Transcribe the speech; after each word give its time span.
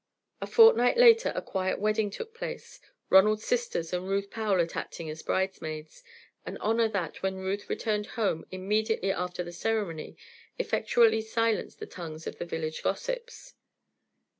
A 0.41 0.47
fortnight 0.47 0.97
later 0.97 1.31
a 1.35 1.43
quiet 1.43 1.77
wedding 1.77 2.09
took 2.09 2.33
place, 2.33 2.79
Ronald's 3.11 3.45
sisters 3.45 3.93
and 3.93 4.09
Ruth 4.09 4.31
Powlett 4.31 4.75
acting 4.75 5.11
as 5.11 5.21
bridesmaids, 5.21 6.03
an 6.43 6.57
honour 6.57 6.87
that, 6.87 7.21
when 7.21 7.35
Ruth 7.37 7.69
returned 7.69 8.07
home 8.17 8.43
immediately 8.49 9.11
after 9.11 9.43
the 9.43 9.51
ceremony, 9.53 10.17
effectually 10.57 11.21
silenced 11.21 11.77
the 11.77 11.85
tongues 11.85 12.25
of 12.25 12.39
the 12.39 12.45
village 12.45 12.81
gossips. 12.81 13.53